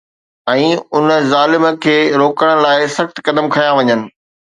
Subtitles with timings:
[0.51, 0.61] ۽
[0.99, 4.01] ان ظالم کي روڪڻ لاءِ سخت قدم کنيا وڃن